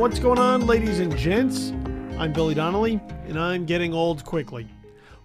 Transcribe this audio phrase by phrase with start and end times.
[0.00, 1.72] What's going on, ladies and gents?
[2.16, 4.66] I'm Billy Donnelly, and I'm getting old quickly.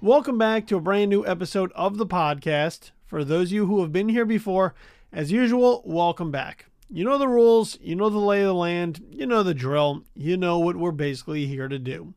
[0.01, 2.91] Welcome back to a brand new episode of the podcast.
[3.05, 4.75] For those of you who have been here before,
[5.13, 6.65] as usual, welcome back.
[6.89, 10.03] You know the rules, you know the lay of the land, you know the drill,
[10.13, 12.13] you know what we're basically here to do.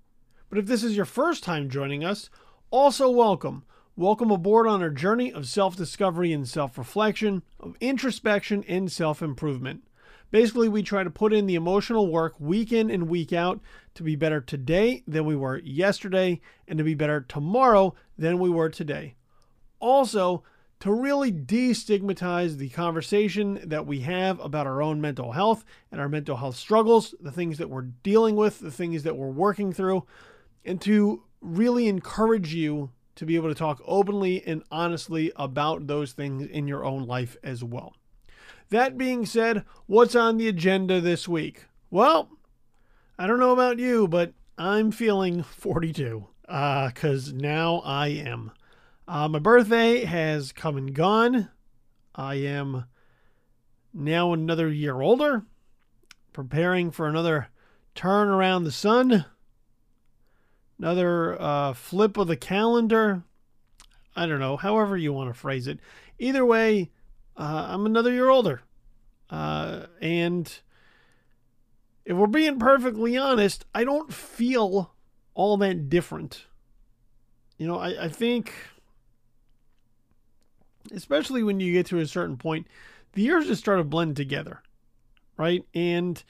[0.51, 2.29] But if this is your first time joining us,
[2.73, 3.63] also welcome.
[3.95, 9.23] Welcome aboard on our journey of self discovery and self reflection, of introspection and self
[9.23, 9.85] improvement.
[10.30, 13.60] Basically, we try to put in the emotional work week in and week out
[13.95, 18.51] to be better today than we were yesterday and to be better tomorrow than we
[18.51, 19.14] were today.
[19.80, 20.42] Also,
[20.80, 26.09] to really destigmatize the conversation that we have about our own mental health and our
[26.09, 30.04] mental health struggles, the things that we're dealing with, the things that we're working through,
[30.65, 36.13] and to really encourage you to be able to talk openly and honestly about those
[36.13, 37.95] things in your own life as well.
[38.71, 41.65] That being said, what's on the agenda this week?
[41.91, 42.30] Well,
[43.19, 48.52] I don't know about you, but I'm feeling 42 because uh, now I am.
[49.07, 51.49] Uh, my birthday has come and gone.
[52.15, 52.85] I am
[53.95, 55.47] now another year older,
[56.35, 57.49] preparing for another
[57.95, 59.25] turn around the sun,
[60.79, 63.23] another uh, flip of the calendar.
[64.15, 65.78] I don't know, however you want to phrase it.
[66.19, 66.91] Either way,
[67.39, 68.62] uh, I'm another year older.
[69.31, 70.61] Uh, and
[72.05, 74.93] if we're being perfectly honest, I don't feel
[75.34, 76.47] all that different.
[77.59, 78.53] You know, I, I think,
[80.93, 82.66] especially when you get to a certain point,
[83.12, 84.62] the years just start to blend together,
[85.37, 85.65] right?
[85.75, 86.22] And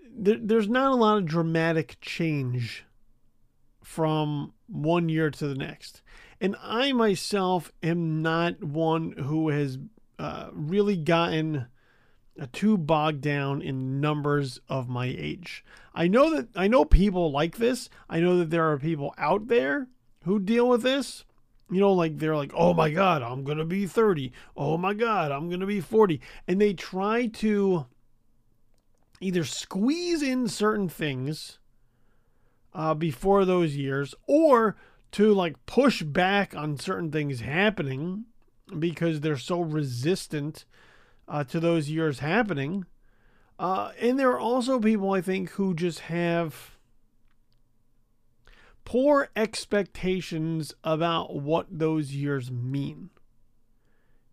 [0.00, 2.84] there, there's not a lot of dramatic change
[3.82, 6.02] from one year to the next.
[6.40, 9.78] And I myself am not one who has
[10.18, 11.66] uh, really gotten
[12.52, 15.64] too bogged down in numbers of my age.
[15.94, 17.88] I know that I know people like this.
[18.08, 19.88] I know that there are people out there
[20.24, 21.24] who deal with this.
[21.70, 24.32] You know, like they're like, "Oh my god, I'm going to be 30.
[24.56, 27.86] Oh my god, I'm going to be 40." And they try to
[29.20, 31.58] either squeeze in certain things
[32.74, 34.76] uh, before those years or
[35.12, 38.24] to like push back on certain things happening
[38.78, 40.64] because they're so resistant
[41.28, 42.86] uh, to those years happening.
[43.58, 46.76] Uh, and there are also people, I think, who just have
[48.84, 53.10] poor expectations about what those years mean.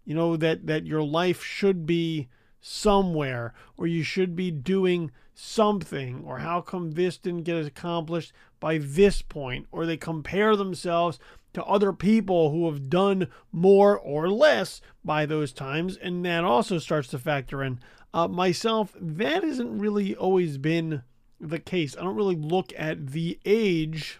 [0.03, 6.23] You know, that, that your life should be somewhere, or you should be doing something,
[6.25, 11.19] or how come this didn't get accomplished by this point, or they compare themselves
[11.53, 16.77] to other people who have done more or less by those times, and that also
[16.77, 17.79] starts to factor in.
[18.13, 21.03] Uh, myself, that hasn't really always been
[21.39, 21.95] the case.
[21.97, 24.19] I don't really look at the age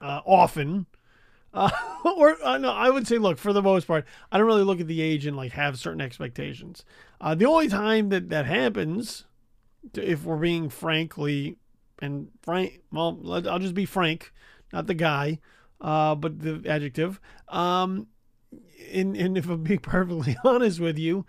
[0.00, 0.86] uh, often.
[1.52, 1.70] Uh,
[2.16, 4.80] or uh, no, I would say, look, for the most part, I don't really look
[4.80, 6.84] at the age and like have certain expectations.
[7.20, 9.24] Uh, the only time that that happens,
[9.94, 11.56] if we're being frankly
[12.00, 13.18] and frank, well,
[13.48, 14.32] I'll just be frank,
[14.72, 15.40] not the guy
[15.80, 17.20] uh, but the adjective.
[17.48, 18.08] Um,
[18.92, 21.26] and, and if I'm being perfectly honest with you,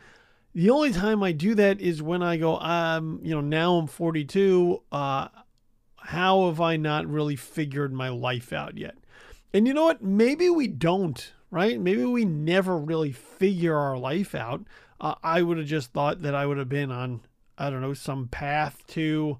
[0.53, 3.87] the only time I do that is when I go, um, you know, now I'm
[3.87, 4.81] 42.
[4.91, 5.27] Uh,
[5.97, 8.95] how have I not really figured my life out yet?
[9.53, 10.03] And you know what?
[10.03, 11.79] Maybe we don't, right?
[11.79, 14.61] Maybe we never really figure our life out.
[14.99, 17.21] Uh, I would have just thought that I would have been on,
[17.57, 19.37] I don't know, some path to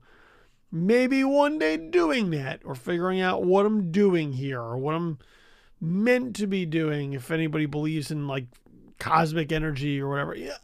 [0.72, 5.20] maybe one day doing that or figuring out what I'm doing here or what I'm
[5.82, 8.46] meant to be doing if anybody believes in like
[9.00, 10.36] cosmic energy or whatever.
[10.36, 10.58] Yeah,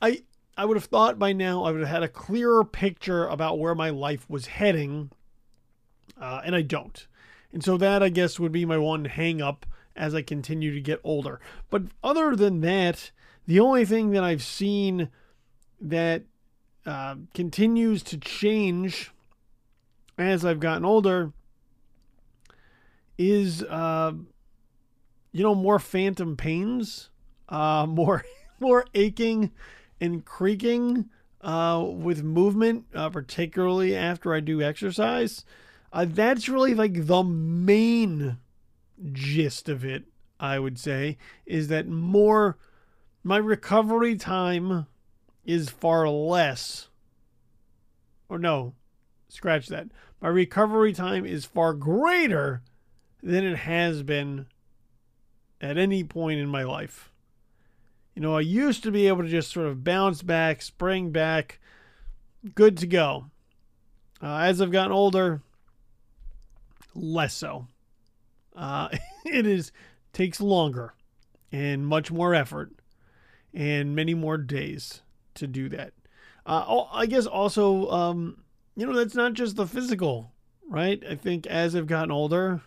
[0.00, 0.22] I
[0.56, 3.74] I would have thought by now I would have had a clearer picture about where
[3.74, 5.10] my life was heading,
[6.20, 7.06] uh, and I don't.
[7.52, 10.80] And so that I guess would be my one hang up as I continue to
[10.80, 11.38] get older.
[11.70, 13.10] But other than that,
[13.46, 15.10] the only thing that I've seen
[15.80, 16.22] that
[16.86, 19.12] uh, continues to change
[20.18, 21.32] as I've gotten older
[23.18, 24.12] is uh,
[25.32, 27.10] you know more phantom pains,
[27.48, 28.24] uh, more
[28.60, 29.52] more aching
[30.00, 31.08] and creaking
[31.40, 35.44] uh, with movement, uh, particularly after I do exercise.
[35.92, 38.38] Uh, that's really like the main
[39.12, 40.04] gist of it.
[40.40, 42.58] I would say is that more
[43.22, 44.86] my recovery time
[45.44, 46.88] is far less
[48.28, 48.74] or no
[49.32, 49.88] scratch that.
[50.20, 52.62] My recovery time is far greater
[53.22, 54.46] than it has been
[55.60, 57.10] at any point in my life.
[58.14, 61.60] You know, I used to be able to just sort of bounce back, spring back,
[62.54, 63.26] good to go.
[64.22, 65.40] Uh, as I've gotten older,
[66.94, 67.66] less so.
[68.54, 68.88] Uh,
[69.24, 69.72] it is
[70.12, 70.92] takes longer
[71.50, 72.70] and much more effort
[73.54, 75.00] and many more days
[75.34, 75.94] to do that.
[76.44, 78.41] Uh, I guess also, um,
[78.76, 80.32] you know, that's not just the physical,
[80.68, 81.02] right?
[81.08, 82.62] I think as I've gotten older,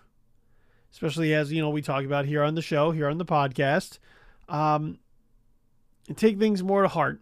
[0.91, 3.99] especially as you know we talk about here on the show, here on the podcast,
[4.47, 4.99] um,
[6.09, 7.21] I take things more to heart,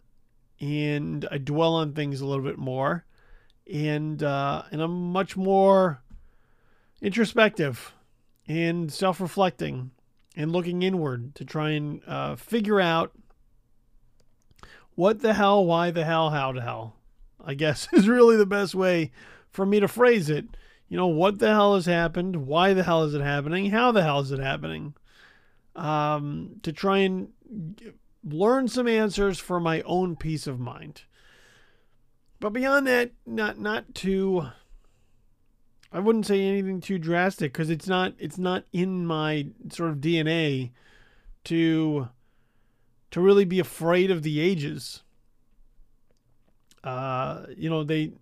[0.59, 3.05] and I dwell on things a little bit more,
[3.71, 6.01] and uh, and I'm much more
[7.01, 7.93] introspective
[8.47, 9.91] and self-reflecting
[10.35, 13.13] and looking inward to try and uh, figure out
[14.95, 16.95] what the hell, why the hell, how the hell,
[17.43, 19.11] I guess is really the best way
[19.49, 20.45] for me to phrase it.
[20.89, 22.47] You know, what the hell has happened?
[22.47, 23.71] Why the hell is it happening?
[23.71, 24.93] How the hell is it happening?
[25.75, 27.29] Um, to try and
[28.23, 31.03] learn some answers for my own peace of mind.
[32.39, 34.47] But beyond that, not not too
[35.93, 39.97] I wouldn't say anything too drastic because it's not it's not in my sort of
[39.97, 40.71] DNA
[41.45, 42.09] to
[43.11, 45.03] to really be afraid of the ages.
[46.83, 48.13] Uh, you know, they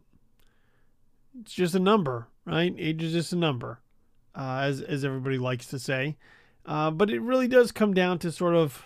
[1.40, 2.74] it's just a number, right?
[2.78, 3.80] Age is just a number,
[4.36, 6.18] uh, as as everybody likes to say.
[6.66, 8.86] Uh, but it really does come down to sort of,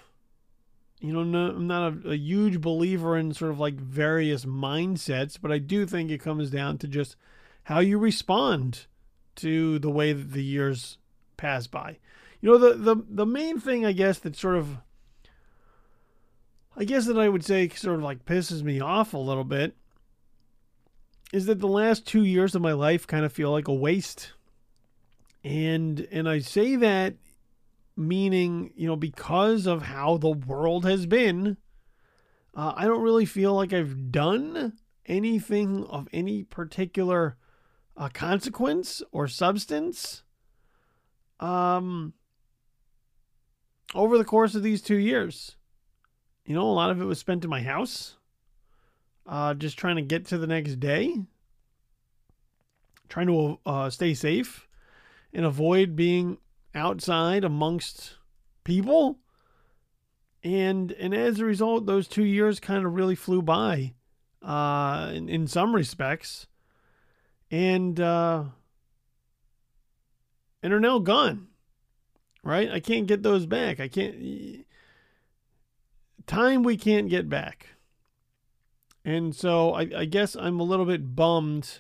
[1.02, 5.38] you know, no, I'm not a, a huge believer in sort of like various mindsets,
[5.42, 7.18] but I do think it comes down to just
[7.64, 8.86] how you respond
[9.38, 10.98] to the way that the years
[11.36, 11.98] pass by.
[12.42, 14.78] You know, the the the main thing I guess that sort of
[16.78, 19.76] I guess that I would say sort of like pisses me off a little bit
[21.32, 24.34] is that the last 2 years of my life kind of feel like a waste.
[25.44, 27.16] And and I say that
[27.96, 31.58] meaning, you know, because of how the world has been,
[32.54, 34.74] uh, I don't really feel like I've done
[35.06, 37.38] anything of any particular
[37.96, 40.24] uh, consequence or substance
[41.40, 42.14] um,
[43.94, 45.55] over the course of these two years.
[46.46, 48.18] You know, a lot of it was spent in my house,
[49.26, 51.16] uh, just trying to get to the next day,
[53.10, 54.68] trying to uh, stay safe
[55.34, 56.38] and avoid being
[56.76, 58.16] outside amongst
[58.64, 59.18] people.
[60.44, 63.94] And and as a result, those two years kind of really flew by,
[64.44, 66.46] uh, in, in some respects
[67.50, 68.44] and uh,
[70.62, 71.48] and are now gone.
[72.44, 72.70] Right?
[72.70, 73.80] I can't get those back.
[73.80, 74.65] I can't.
[76.28, 77.68] Time we can't get back.
[79.04, 81.80] And so I, I guess I'm a little bit bummed.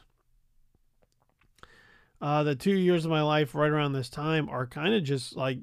[2.21, 5.35] Uh, the two years of my life right around this time are kind of just
[5.35, 5.59] like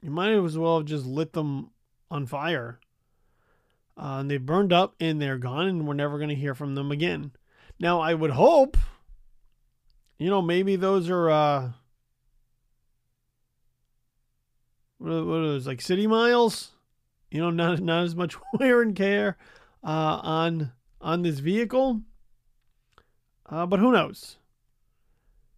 [0.00, 1.70] you might as well have just lit them
[2.10, 2.78] on fire.
[3.96, 6.74] Uh, and they burned up and they're gone, and we're never going to hear from
[6.74, 7.32] them again.
[7.80, 8.76] Now, I would hope,
[10.18, 11.70] you know, maybe those are, uh,
[14.98, 16.70] what are, what are those, like city miles?
[17.30, 19.36] You know, not, not as much wear and care
[19.84, 22.02] uh, on on this vehicle.
[23.48, 24.36] Uh, but who knows?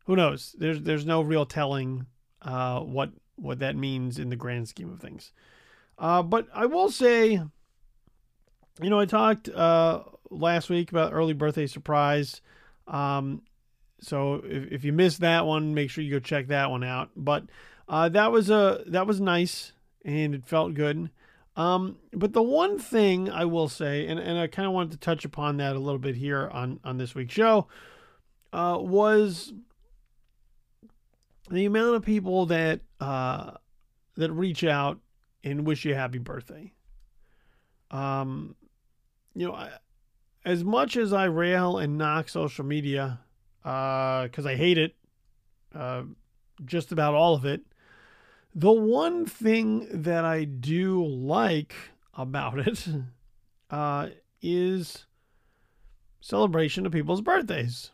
[0.07, 0.55] Who knows?
[0.59, 2.07] There's there's no real telling
[2.43, 5.33] uh, what what that means in the grand scheme of things.
[5.99, 7.33] Uh, but I will say,
[8.83, 12.41] you know, I talked uh, last week about early birthday surprise.
[12.87, 13.43] Um,
[14.00, 17.11] so if, if you missed that one, make sure you go check that one out.
[17.17, 17.45] But
[17.89, 19.73] uh, that was a that was nice
[20.05, 21.11] and it felt good.
[21.61, 24.97] Um, but the one thing I will say, and, and I kind of wanted to
[24.97, 27.69] touch upon that a little bit here on on this week's show,
[28.50, 29.52] uh, was
[31.50, 33.50] the amount of people that uh,
[34.17, 35.00] that reach out
[35.45, 36.73] and wish you happy birthday.
[37.90, 38.55] Um,
[39.35, 39.69] you know, I,
[40.47, 43.21] as much as I rail and knock social media,
[43.62, 44.95] because uh, I hate it,
[45.75, 46.05] uh,
[46.64, 47.61] just about all of it,
[48.54, 51.75] the one thing that I do like
[52.14, 52.87] about it
[53.71, 54.09] uh,
[54.42, 55.07] is
[56.21, 57.92] celebration of people's birthdays.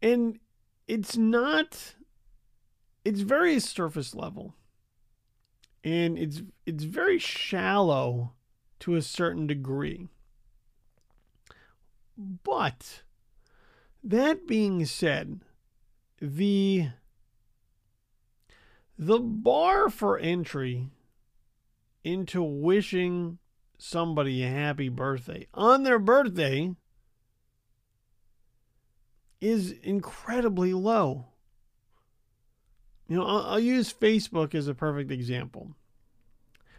[0.00, 0.38] And
[0.86, 1.94] it's not,
[3.04, 4.54] it's very surface level.
[5.84, 8.32] And it's it's very shallow
[8.80, 10.08] to a certain degree.
[12.16, 13.02] But
[14.02, 15.40] that being said,
[16.20, 16.88] the
[18.98, 20.90] the bar for entry
[22.02, 23.38] into wishing
[23.78, 26.74] somebody a happy birthday on their birthday
[29.40, 31.26] is incredibly low.
[33.08, 35.74] You know, I'll, use Facebook as a perfect example.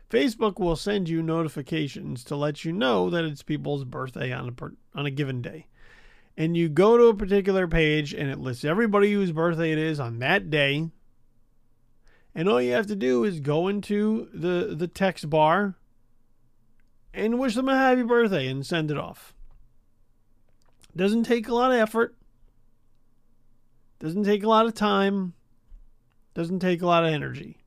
[0.10, 4.52] Facebook will send you notifications to let you know that it's people's birthday on a
[4.52, 5.68] per, on a given day.
[6.38, 10.00] and you go to a particular page and it lists everybody whose birthday it is
[10.00, 10.90] on that day.
[12.39, 15.75] And all you have to do is go into the, the text bar
[17.13, 19.34] and wish them a happy birthday and send it off.
[20.96, 22.15] Doesn't take a lot of effort.
[24.00, 25.34] Doesn't take a lot of time.
[26.34, 27.58] Doesn't take a lot of energy.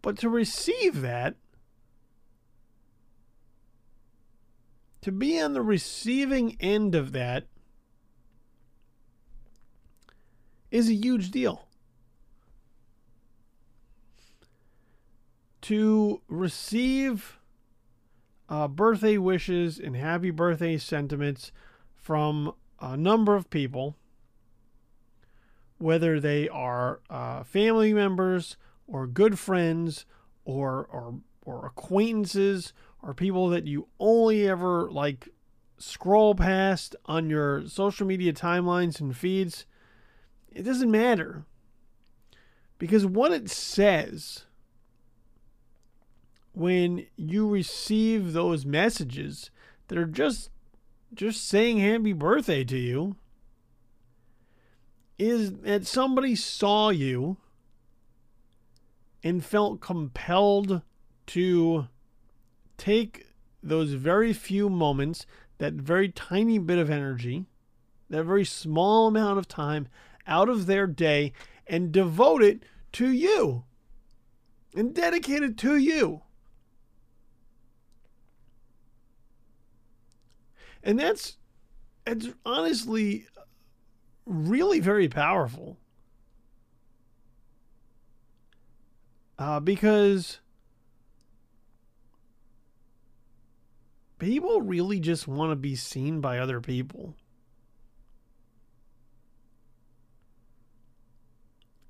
[0.00, 1.34] But to receive that
[5.02, 7.48] to be on the receiving end of that
[10.72, 11.68] is a huge deal.
[15.60, 17.38] To receive
[18.48, 21.52] uh, birthday wishes and happy birthday sentiments
[21.94, 23.96] from a number of people,
[25.78, 28.56] whether they are uh, family members
[28.88, 30.04] or good friends
[30.44, 31.14] or, or,
[31.44, 35.28] or acquaintances are people that you only ever like
[35.78, 39.66] scroll past on your social media timelines and feeds,
[40.54, 41.44] it doesn't matter.
[42.78, 44.44] Because what it says
[46.52, 49.50] when you receive those messages
[49.88, 50.50] that are just
[51.14, 53.16] just saying happy birthday to you
[55.18, 57.36] is that somebody saw you
[59.22, 60.82] and felt compelled
[61.26, 61.86] to
[62.76, 63.26] take
[63.62, 65.26] those very few moments,
[65.58, 67.46] that very tiny bit of energy,
[68.10, 69.86] that very small amount of time
[70.26, 71.32] out of their day
[71.66, 72.62] and devote it
[72.92, 73.64] to you
[74.74, 76.22] and dedicate it to you.
[80.82, 81.36] And that's
[82.06, 83.26] it's honestly
[84.26, 85.78] really very powerful.
[89.38, 90.40] Uh, because
[94.18, 97.16] people really just want to be seen by other people.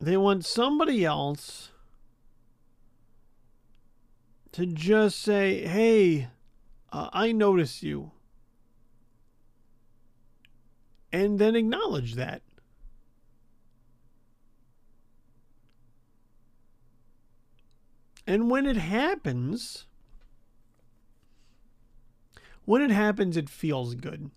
[0.03, 1.71] They want somebody else
[4.51, 6.27] to just say, hey,
[6.91, 8.11] uh, I notice you.
[11.13, 12.43] And then acknowledge that.
[18.27, 19.87] And when it happens,
[22.65, 24.33] when it happens, it feels good.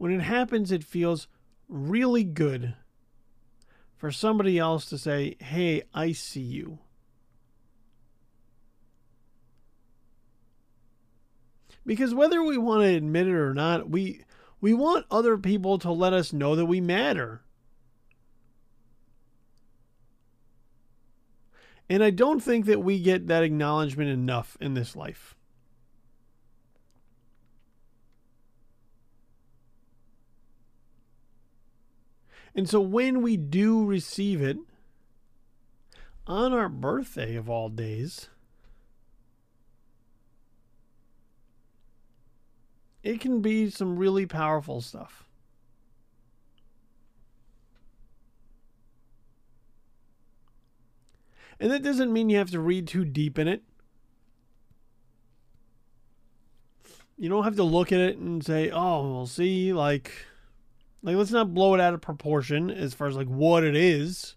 [0.00, 1.28] When it happens, it feels
[1.68, 2.72] really good
[3.98, 6.78] for somebody else to say, Hey, I see you.
[11.84, 14.24] Because whether we want to admit it or not, we
[14.58, 17.42] we want other people to let us know that we matter.
[21.90, 25.36] And I don't think that we get that acknowledgement enough in this life.
[32.54, 34.58] And so when we do receive it
[36.26, 38.28] on our birthday of all days,
[43.02, 45.24] it can be some really powerful stuff.
[51.58, 53.62] And that doesn't mean you have to read too deep in it.
[57.18, 60.24] You don't have to look at it and say, "Oh, we'll see." Like,
[61.02, 64.36] like let's not blow it out of proportion as far as like what it is.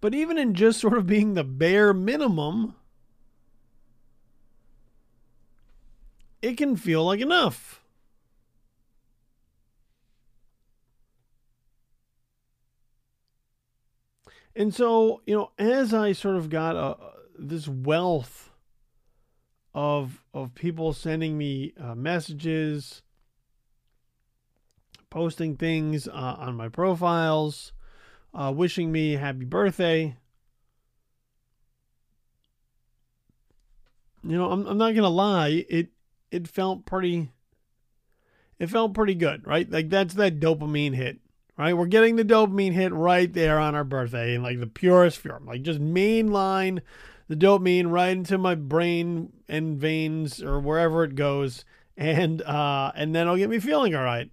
[0.00, 2.74] But even in just sort of being the bare minimum,
[6.42, 7.82] it can feel like enough.
[14.54, 16.96] And so, you know, as I sort of got a, uh,
[17.38, 18.50] this wealth
[19.76, 23.02] of of people sending me uh, messages,
[25.10, 27.72] posting things uh, on my profiles,
[28.32, 30.16] uh, wishing me happy birthday.
[34.24, 35.90] You know, I'm I'm not gonna lie, it
[36.30, 37.30] it felt pretty.
[38.58, 39.70] It felt pretty good, right?
[39.70, 41.18] Like that's that dopamine hit
[41.58, 41.76] right?
[41.76, 45.46] We're getting the dopamine hit right there on our birthday in like the purest form,
[45.46, 46.80] like just mainline
[47.28, 51.64] the dopamine right into my brain and veins or wherever it goes,
[51.96, 54.30] and uh, and then it'll get me feeling all right.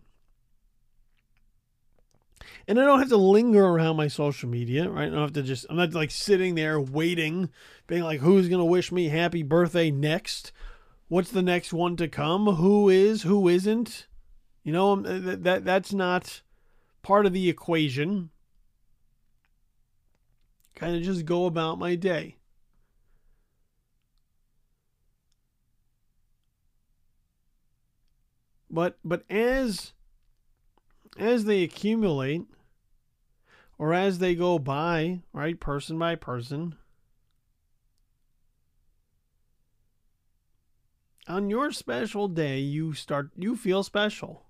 [2.67, 5.07] And I don't have to linger around my social media, right?
[5.07, 7.49] I don't have to just, I'm not like sitting there waiting,
[7.87, 10.53] being like, who's going to wish me happy birthday next?
[11.09, 12.45] What's the next one to come?
[12.45, 14.07] Who is, who isn't?
[14.63, 16.41] You know, that, that that's not,
[17.01, 18.29] part of the equation.
[20.73, 22.37] kind of just go about my day.
[28.73, 29.93] But but as
[31.19, 32.41] as they accumulate
[33.77, 36.75] or as they go by, right, person by person,
[41.27, 44.47] on your special day you start you feel special.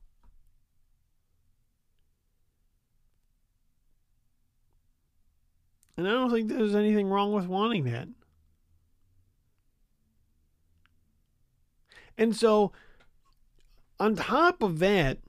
[5.98, 8.08] And I don't think there's anything wrong with wanting that.
[12.18, 12.72] And so
[14.00, 15.19] on top of that,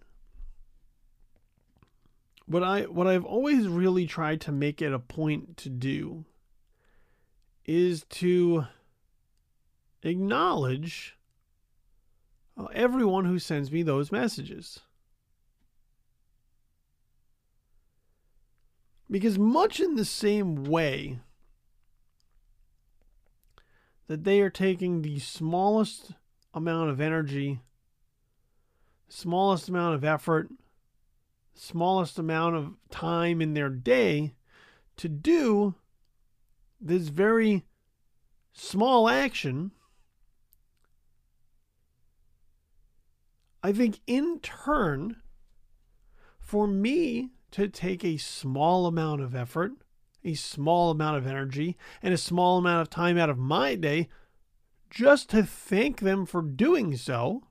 [2.47, 6.25] what I what I've always really tried to make it a point to do
[7.65, 8.67] is to
[10.03, 11.17] acknowledge
[12.59, 14.81] uh, everyone who sends me those messages.
[19.11, 21.19] Because much in the same way
[24.07, 26.13] that they are taking the smallest
[26.53, 27.61] amount of energy
[29.09, 30.49] smallest amount of effort,
[31.55, 34.35] smallest amount of time in their day
[34.97, 35.75] to do
[36.81, 37.65] this very
[38.53, 39.73] small action,
[43.63, 45.17] I think in turn,
[46.39, 49.73] for me to take a small amount of effort,
[50.23, 54.09] a small amount of energy, and a small amount of time out of my day
[54.91, 57.43] just to thank them for doing so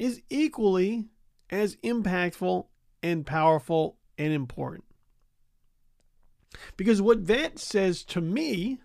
[0.00, 1.04] is equally
[1.50, 2.64] as impactful
[3.02, 4.84] and powerful and important.
[6.78, 8.80] Because what that says to me,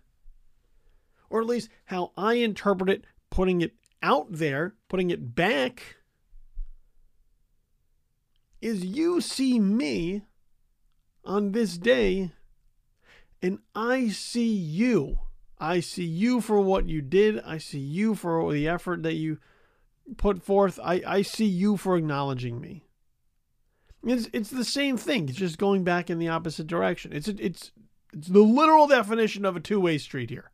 [1.30, 5.95] or at least how I interpret it, putting it out there, putting it back,
[8.62, 10.23] is you see me
[11.23, 12.32] on this day
[13.41, 15.19] and I see you.
[15.58, 17.39] I see you for what you did.
[17.39, 19.38] I see you for the effort that you
[20.18, 22.84] put forth, I, I see you for acknowledging me.
[24.04, 25.30] It's it's the same thing.
[25.30, 27.12] It's just going back in the opposite direction.
[27.12, 27.72] It's it's
[28.13, 30.52] it's the literal definition of a two-way street here.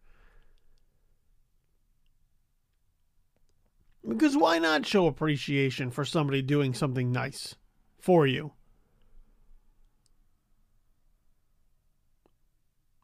[4.08, 7.56] Because why not show appreciation for somebody doing something nice
[8.00, 8.54] for you?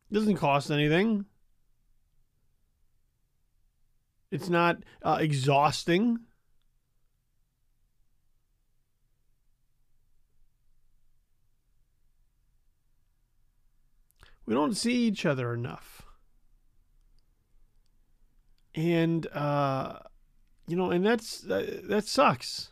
[0.10, 1.26] It Doesn't cost anything.
[4.32, 6.20] It's not uh, exhausting.
[14.48, 16.04] We don't see each other enough.
[18.74, 20.00] And uh,
[20.68, 22.72] you know, and that's uh, that sucks.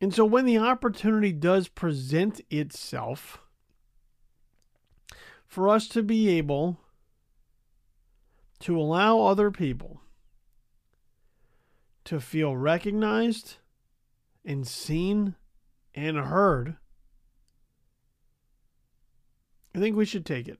[0.00, 3.40] And so when the opportunity does present itself
[5.46, 6.78] for us to be able
[8.60, 10.02] to allow other people
[12.04, 13.56] to feel recognized
[14.44, 15.36] and seen
[15.94, 16.76] and heard
[19.74, 20.58] I think we should take it.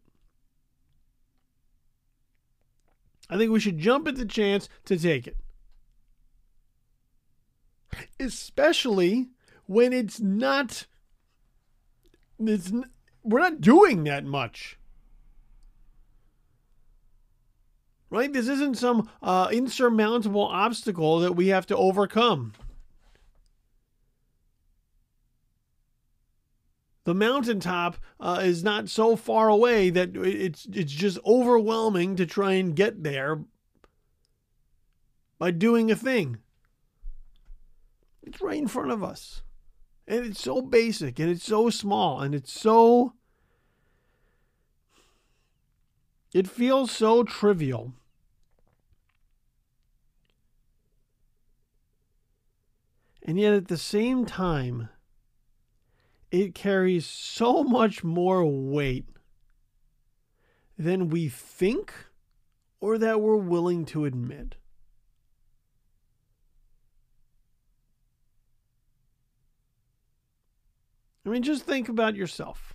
[3.31, 5.37] I think we should jump at the chance to take it.
[8.19, 9.29] Especially
[9.67, 10.87] when it's not
[12.39, 12.73] it's
[13.23, 14.79] we're not doing that much.
[18.11, 18.33] Right?
[18.33, 22.53] This isn't some uh, insurmountable obstacle that we have to overcome.
[27.05, 32.53] The mountaintop uh, is not so far away that it's it's just overwhelming to try
[32.53, 33.45] and get there
[35.39, 36.39] by doing a thing.
[38.23, 39.43] It's right in front of us.
[40.07, 43.15] And it's so basic and it's so small and it's so
[46.33, 47.93] it feels so trivial.
[53.23, 54.89] And yet at the same time,
[56.35, 59.07] it carries so much more weight
[60.77, 61.95] than we think
[62.81, 64.57] or that we're willing to admit.
[71.25, 72.75] I mean, just think about yourself.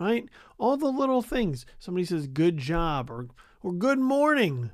[0.00, 0.28] Right?
[0.58, 1.64] All the little things.
[1.78, 3.28] Somebody says good job or,
[3.62, 4.72] or good morning.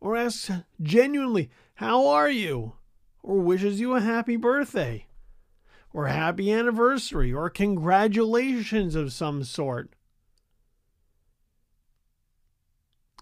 [0.00, 2.77] Or asks genuinely, how are you?
[3.22, 5.06] Or wishes you a happy birthday
[5.92, 9.94] or happy anniversary or congratulations of some sort.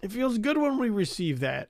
[0.03, 1.69] It feels good when we receive that.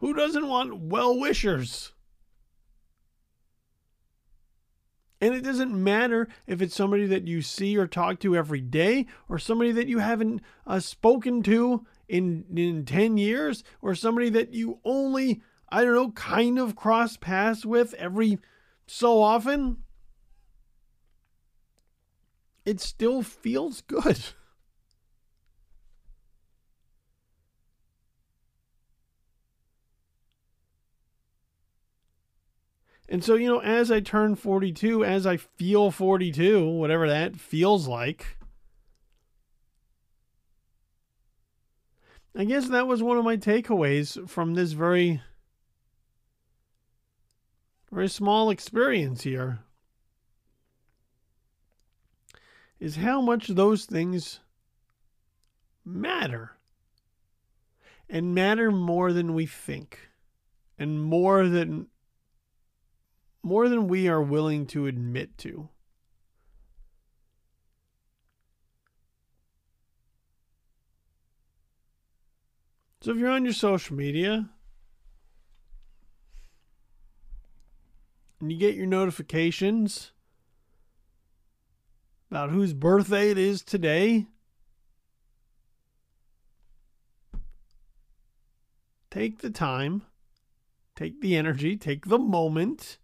[0.00, 1.92] Who doesn't want well wishers?
[5.20, 9.06] And it doesn't matter if it's somebody that you see or talk to every day
[9.28, 14.52] or somebody that you haven't uh, spoken to in, in 10 years or somebody that
[14.52, 18.38] you only, I don't know, kind of cross paths with every
[18.86, 19.78] so often.
[22.66, 24.20] It still feels good.
[33.08, 37.86] And so, you know, as I turn 42, as I feel 42, whatever that feels
[37.86, 38.38] like,
[42.34, 45.20] I guess that was one of my takeaways from this very,
[47.90, 49.60] very small experience here.
[52.80, 54.40] Is how much those things
[55.84, 56.56] matter.
[58.08, 59.98] And matter more than we think.
[60.78, 61.86] And more than
[63.42, 65.68] more than we are willing to admit to.
[73.02, 74.48] So if you're on your social media
[78.40, 80.12] and you get your notifications
[82.30, 84.26] about whose birthday it is today,
[89.10, 90.02] take the time,
[90.94, 92.98] take the energy, take the moment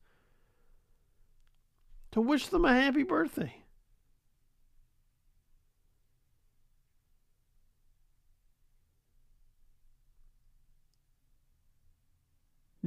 [2.12, 3.64] to wish them a happy birthday.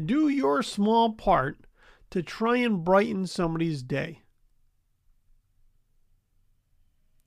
[0.06, 1.66] Do your small part
[2.10, 4.22] to try and brighten somebody's day.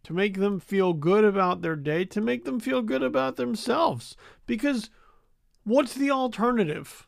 [0.04, 4.16] To make them feel good about their day, to make them feel good about themselves.
[4.46, 4.90] Because
[5.64, 7.06] what's the alternative?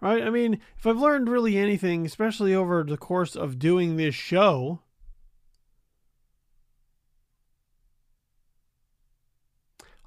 [0.00, 0.22] right?
[0.22, 4.80] I mean, if I've learned really anything, especially over the course of doing this show,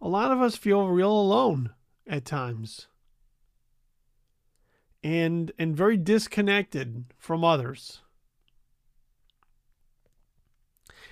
[0.01, 1.71] a lot of us feel real alone
[2.07, 2.87] at times
[5.03, 8.01] and and very disconnected from others.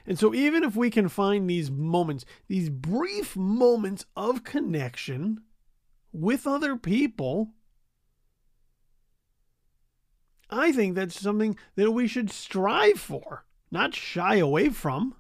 [0.06, 5.41] And so even if we can find these moments, these brief moments of connection
[6.13, 7.52] with other people,
[10.50, 15.15] I think that's something that we should strive for, not shy away from.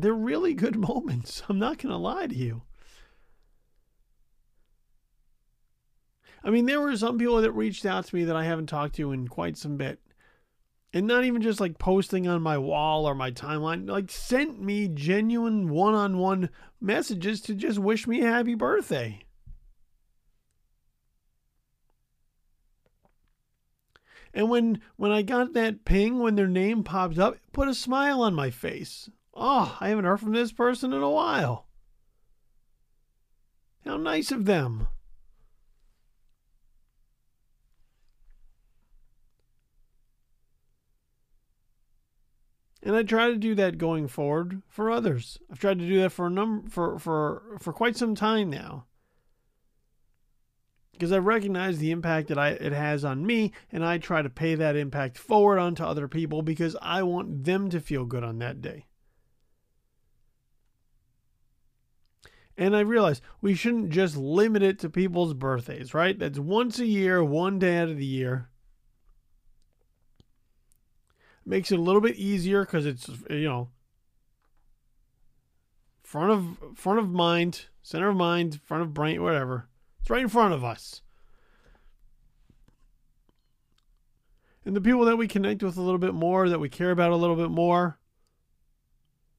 [0.00, 1.42] They're really good moments.
[1.48, 2.62] I'm not going to lie to you.
[6.44, 8.94] I mean, there were some people that reached out to me that I haven't talked
[8.96, 10.00] to in quite some bit
[10.92, 14.88] and not even just like posting on my wall or my timeline, like sent me
[14.88, 16.48] genuine one on one
[16.80, 19.20] messages to just wish me a happy birthday.
[24.32, 27.74] And when when I got that ping when their name popped up, it put a
[27.74, 29.10] smile on my face.
[29.40, 31.68] Oh, I haven't heard from this person in a while.
[33.84, 34.88] How nice of them.
[42.82, 45.38] And I try to do that going forward for others.
[45.50, 48.86] I've tried to do that for a number for for for quite some time now.
[50.92, 54.30] Because I recognize the impact that I it has on me and I try to
[54.30, 58.38] pay that impact forward onto other people because I want them to feel good on
[58.38, 58.87] that day.
[62.58, 66.18] And I realize we shouldn't just limit it to people's birthdays, right?
[66.18, 68.50] That's once a year, one day out of the year
[71.46, 73.70] makes it a little bit easier because it's you know
[76.02, 79.68] front of front of mind, center of mind, front of brain, whatever.
[80.00, 81.02] It's right in front of us.
[84.64, 87.12] And the people that we connect with a little bit more, that we care about
[87.12, 87.98] a little bit more,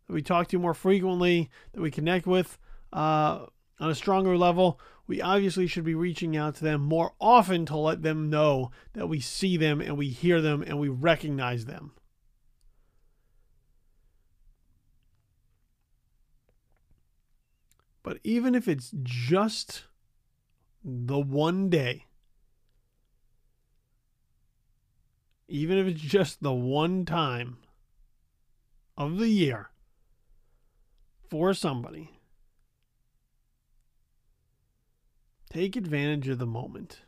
[0.07, 2.57] that we talk to more frequently, that we connect with
[2.91, 3.45] uh,
[3.79, 7.75] on a stronger level, we obviously should be reaching out to them more often to
[7.75, 11.93] let them know that we see them and we hear them and we recognize them.
[18.03, 19.83] But even if it's just
[20.83, 22.05] the one day,
[25.47, 27.57] even if it's just the one time
[28.97, 29.71] of the year
[31.29, 32.18] for somebody,
[35.49, 36.99] Take advantage of the moment.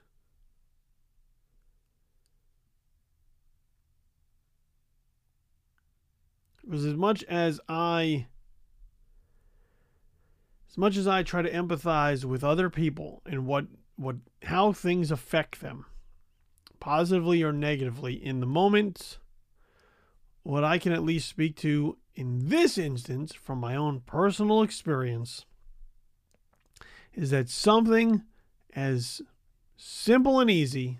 [6.63, 8.27] Because as much as I
[10.69, 15.11] as much as I try to empathize with other people and what what how things
[15.11, 15.85] affect them
[16.79, 19.19] positively or negatively in the moment
[20.43, 25.45] what I can at least speak to in this instance from my own personal experience
[27.13, 28.23] is that something
[28.75, 29.21] as
[29.75, 30.99] simple and easy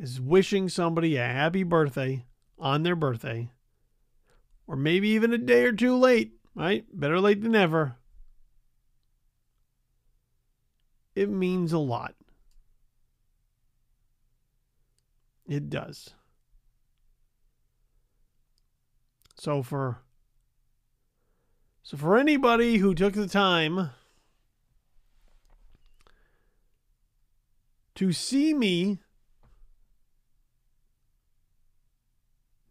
[0.00, 2.24] as wishing somebody a happy birthday
[2.58, 3.50] on their birthday,
[4.66, 6.84] or maybe even a day or two late, right?
[6.92, 7.96] Better late than never.
[11.14, 12.14] It means a lot.
[15.48, 16.10] It does.
[19.36, 20.02] So for
[21.82, 23.90] so for anybody who took the time
[27.98, 29.00] to see me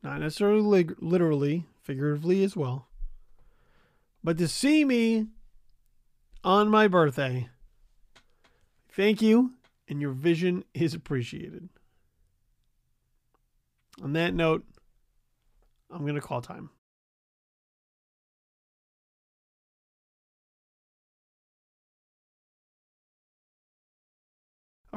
[0.02, 2.88] not necessarily literally, figuratively as well,
[4.24, 5.28] but to see me
[6.46, 7.50] on my birthday.
[8.90, 9.52] Thank you,
[9.90, 11.68] and your vision is appreciated.
[14.02, 14.64] On that note,
[15.92, 16.70] I'm going to call time.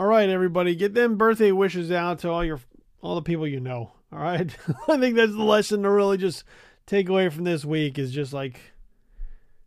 [0.00, 2.58] All right, everybody, get them birthday wishes out to all your
[3.02, 3.92] all the people you know.
[4.10, 4.50] All right,
[4.88, 6.42] I think that's the lesson to really just
[6.86, 8.58] take away from this week is just like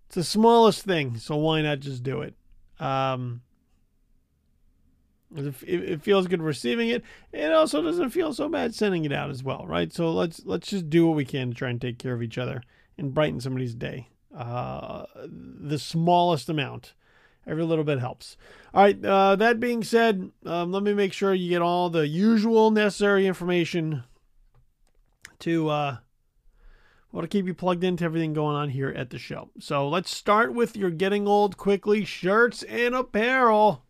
[0.08, 2.34] it's the smallest thing, so why not just do it?
[2.80, 3.44] Um,
[5.36, 7.04] it, it feels good receiving it.
[7.32, 9.94] It also doesn't feel so bad sending it out as well, right?
[9.94, 12.40] So let's let's just do what we can to try and take care of each
[12.40, 12.64] other
[12.98, 14.10] and brighten somebody's day.
[14.36, 16.96] Uh, the smallest amount,
[17.48, 18.38] every little bit helps.
[18.74, 19.04] All right.
[19.04, 23.28] Uh, that being said, um, let me make sure you get all the usual necessary
[23.28, 24.04] information
[25.40, 25.98] to uh,
[27.12, 29.50] well to keep you plugged into everything going on here at the show.
[29.60, 33.84] So let's start with your getting old quickly shirts and apparel.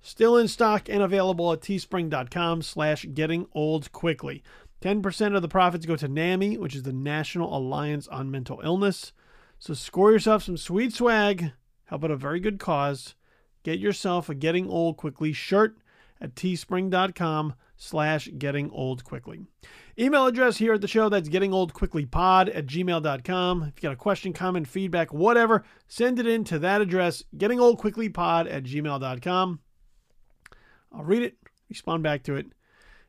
[0.00, 4.44] Still in stock and available at teespring.com slash getting old quickly.
[4.82, 9.12] 10% of the profits go to NAMI, which is the National Alliance on Mental Illness.
[9.58, 11.52] So score yourself some sweet swag,
[11.86, 13.14] help out a very good cause.
[13.62, 15.78] Get yourself a Getting Old Quickly shirt
[16.20, 19.40] at teespring.com slash getting old quickly.
[19.98, 23.62] Email address here at the show, that's gettingoldquicklypod at gmail.com.
[23.62, 28.52] If you got a question, comment, feedback, whatever, send it in to that address, gettingoldquicklypod
[28.52, 29.60] at gmail.com.
[30.92, 31.36] I'll read it,
[31.68, 32.46] respond back to it.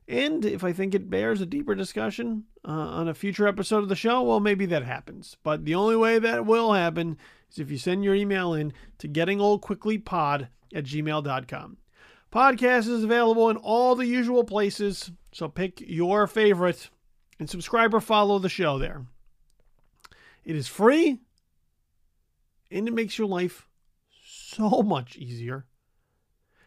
[0.09, 3.89] And if I think it bears a deeper discussion uh, on a future episode of
[3.89, 5.35] the show, well, maybe that happens.
[5.43, 7.17] But the only way that will happen
[7.51, 11.77] is if you send your email in to gettingoldquicklypod at gmail.com.
[12.31, 16.89] Podcast is available in all the usual places, so pick your favorite
[17.39, 19.05] and subscribe or follow the show there.
[20.43, 21.19] It is free
[22.69, 23.67] and it makes your life
[24.23, 25.65] so much easier.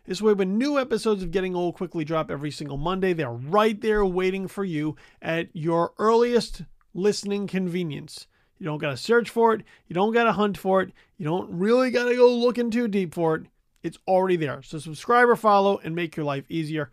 [0.07, 3.81] This way, when new episodes of Getting Old quickly drop every single Monday, they're right
[3.81, 6.62] there waiting for you at your earliest
[6.95, 8.27] listening convenience.
[8.61, 9.62] You don't got to search for it.
[9.88, 10.92] You don't got to hunt for it.
[11.16, 13.46] You don't really got to go looking too deep for it.
[13.83, 14.62] It's already there.
[14.62, 16.90] So subscribe or follow and make your life easier.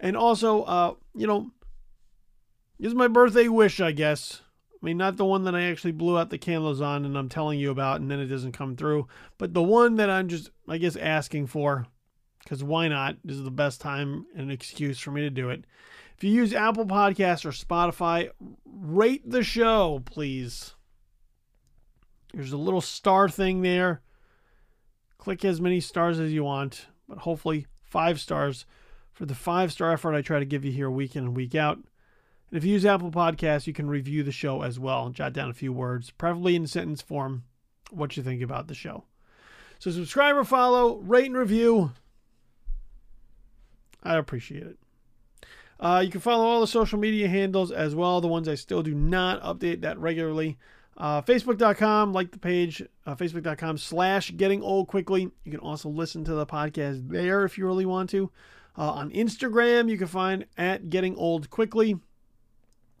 [0.00, 1.50] And also, uh, you know,
[2.80, 4.40] is my birthday wish, I guess.
[4.72, 7.28] I mean, not the one that I actually blew out the candles on and I'm
[7.28, 9.06] telling you about and then it doesn't come through,
[9.38, 11.86] but the one that I'm just, I guess, asking for
[12.42, 13.16] because why not?
[13.24, 15.64] This is the best time and excuse for me to do it.
[16.16, 18.30] If you use Apple Podcasts or Spotify,
[18.64, 20.74] rate the show, please.
[22.32, 24.00] There's a little star thing there.
[25.18, 28.64] Click as many stars as you want, but hopefully five stars
[29.12, 31.54] for the five star effort I try to give you here week in and week
[31.54, 31.76] out.
[31.76, 35.32] And if you use Apple Podcasts, you can review the show as well and jot
[35.32, 37.44] down a few words, preferably in sentence form,
[37.90, 39.04] what you think about the show.
[39.78, 41.92] So subscribe or follow, rate and review.
[44.02, 44.78] I appreciate it.
[45.78, 48.82] Uh, you can follow all the social media handles as well, the ones I still
[48.82, 50.56] do not update that regularly.
[51.02, 55.32] Uh, Facebook.com, like the page, uh, Facebook.com slash getting old quickly.
[55.44, 58.30] You can also listen to the podcast there if you really want to.
[58.78, 61.98] Uh, on Instagram, you can find at getting old quickly.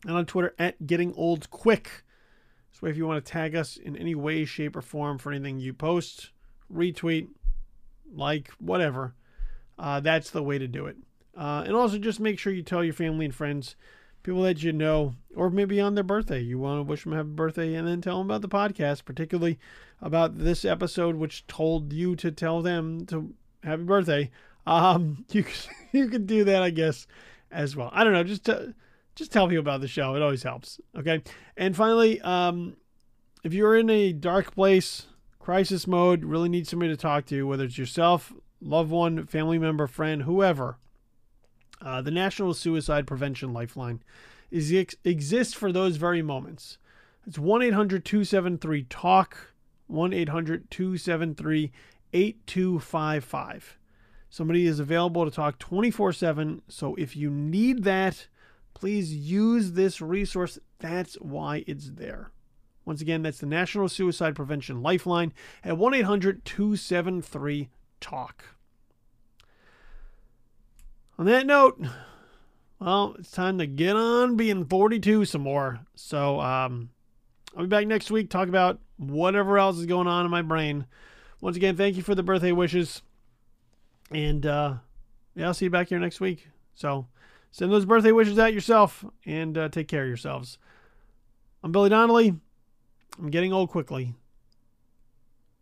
[0.04, 2.02] And on Twitter, at getting old quick.
[2.80, 5.60] Way, if you want to tag us in any way, shape, or form for anything
[5.60, 6.30] you post,
[6.68, 7.28] retweet,
[8.12, 9.14] like, whatever
[9.78, 10.96] uh, that's the way to do it.
[11.36, 13.76] Uh, and also just make sure you tell your family and friends,
[14.22, 17.28] people that you know, or maybe on their birthday, you want to wish them happy
[17.28, 19.58] birthday, and then tell them about the podcast, particularly
[20.00, 24.30] about this episode, which told you to tell them to happy birthday.
[24.66, 25.44] Um, you
[25.92, 27.06] you could do that, I guess,
[27.50, 27.90] as well.
[27.92, 28.74] I don't know, just to
[29.14, 30.14] just tell people about the show.
[30.14, 30.80] It always helps.
[30.96, 31.22] Okay.
[31.56, 32.76] And finally, um,
[33.44, 35.06] if you're in a dark place,
[35.38, 39.86] crisis mode, really need somebody to talk to, whether it's yourself, loved one, family member,
[39.86, 40.78] friend, whoever,
[41.82, 44.02] uh, the National Suicide Prevention Lifeline
[44.50, 44.70] is
[45.04, 46.78] exists for those very moments.
[47.26, 49.54] It's 1 800 273 TALK,
[49.86, 51.72] 1 800 273
[52.12, 53.78] 8255.
[54.28, 56.62] Somebody is available to talk 24 7.
[56.68, 58.28] So if you need that,
[58.74, 60.58] please use this resource.
[60.78, 62.30] That's why it's there.
[62.84, 67.68] Once again, that's the National Suicide Prevention Lifeline at 1 800 273
[68.00, 68.44] TALK.
[71.22, 71.80] On that note,
[72.80, 75.78] well, it's time to get on being 42 some more.
[75.94, 76.90] So, um,
[77.56, 80.84] I'll be back next week, talk about whatever else is going on in my brain.
[81.40, 83.02] Once again, thank you for the birthday wishes.
[84.10, 84.74] And uh,
[85.36, 86.48] yeah, I'll see you back here next week.
[86.74, 87.06] So
[87.52, 90.58] send those birthday wishes out yourself and uh, take care of yourselves.
[91.62, 92.34] I'm Billy Donnelly.
[93.16, 94.16] I'm getting old quickly.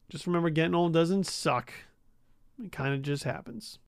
[0.09, 1.71] Just remember, getting old doesn't suck.
[2.65, 3.79] It kind of just happens.